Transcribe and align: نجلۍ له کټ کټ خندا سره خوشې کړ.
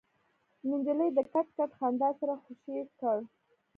نجلۍ 0.69 1.09
له 1.17 1.23
کټ 1.33 1.47
کټ 1.57 1.71
خندا 1.79 2.09
سره 2.19 2.33
خوشې 2.43 2.77
کړ. 2.99 3.17